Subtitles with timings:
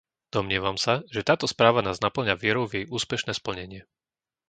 [0.35, 3.81] Domnievam sa, že táto správa nás napĺňa vierou v jej úspešné splnenie.